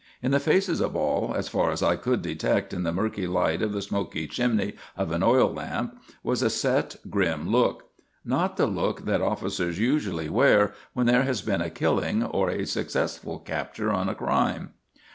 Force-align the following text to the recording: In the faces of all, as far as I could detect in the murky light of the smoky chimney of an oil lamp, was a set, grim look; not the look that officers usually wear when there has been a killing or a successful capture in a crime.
In 0.23 0.31
the 0.31 0.39
faces 0.39 0.81
of 0.81 0.95
all, 0.95 1.35
as 1.35 1.47
far 1.47 1.69
as 1.71 1.83
I 1.83 1.95
could 1.95 2.23
detect 2.23 2.73
in 2.73 2.81
the 2.81 2.91
murky 2.91 3.27
light 3.27 3.61
of 3.61 3.71
the 3.71 3.83
smoky 3.83 4.25
chimney 4.25 4.73
of 4.97 5.11
an 5.11 5.21
oil 5.21 5.53
lamp, 5.53 5.95
was 6.23 6.41
a 6.41 6.49
set, 6.49 6.95
grim 7.11 7.51
look; 7.51 7.83
not 8.25 8.57
the 8.57 8.65
look 8.65 9.05
that 9.05 9.21
officers 9.21 9.77
usually 9.77 10.27
wear 10.27 10.73
when 10.93 11.05
there 11.05 11.21
has 11.21 11.43
been 11.43 11.61
a 11.61 11.69
killing 11.69 12.23
or 12.23 12.49
a 12.49 12.65
successful 12.65 13.37
capture 13.37 13.93
in 13.93 14.09
a 14.09 14.15
crime. 14.15 14.73